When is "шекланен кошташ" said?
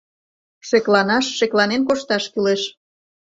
1.37-2.23